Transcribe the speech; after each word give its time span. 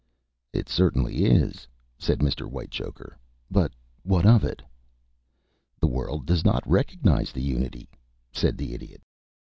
"It 0.51 0.67
certainly 0.67 1.25
is," 1.25 1.67
said 1.99 2.21
Mr. 2.21 2.49
Whitechoker. 2.49 3.19
"But 3.51 3.73
what 4.01 4.25
of 4.25 4.43
it?" 4.43 4.63
"The 5.79 5.85
world 5.85 6.25
does 6.25 6.43
not 6.43 6.67
recognize 6.67 7.31
the 7.31 7.43
unity," 7.43 7.87
said 8.31 8.57
the 8.57 8.73
Idiot. 8.73 9.03